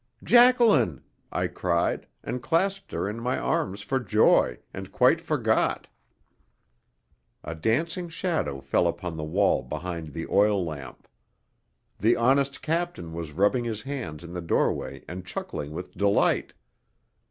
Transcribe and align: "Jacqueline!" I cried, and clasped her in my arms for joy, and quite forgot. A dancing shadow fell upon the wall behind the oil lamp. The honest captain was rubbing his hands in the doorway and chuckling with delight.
"Jacqueline!" 0.23 1.03
I 1.31 1.45
cried, 1.45 2.07
and 2.23 2.41
clasped 2.41 2.91
her 2.91 3.07
in 3.07 3.19
my 3.19 3.37
arms 3.37 3.83
for 3.83 3.99
joy, 3.99 4.57
and 4.73 4.91
quite 4.91 5.21
forgot. 5.21 5.89
A 7.43 7.53
dancing 7.53 8.09
shadow 8.09 8.61
fell 8.61 8.87
upon 8.87 9.15
the 9.15 9.23
wall 9.23 9.61
behind 9.61 10.13
the 10.13 10.25
oil 10.25 10.65
lamp. 10.65 11.07
The 11.99 12.15
honest 12.15 12.63
captain 12.63 13.13
was 13.13 13.33
rubbing 13.33 13.65
his 13.65 13.83
hands 13.83 14.23
in 14.23 14.33
the 14.33 14.41
doorway 14.41 15.05
and 15.07 15.23
chuckling 15.23 15.71
with 15.71 15.93
delight. 15.95 16.53